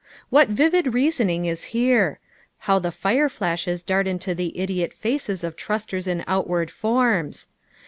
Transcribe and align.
What 0.31 0.47
vivid 0.47 0.95
reasonine 0.95 1.45
IS 1.45 1.65
here 1.77 2.17
I 2.23 2.65
How 2.65 2.79
the 2.79 2.89
firo 2.89 3.29
flaahes 3.29 3.85
dart 3.85 4.07
into 4.07 4.33
the 4.33 4.57
idiot 4.57 4.93
faces 4.93 5.43
of 5.43 5.55
trusters 5.55 6.07
in 6.07 6.23
outward 6.25 6.71
forms 6.71 7.47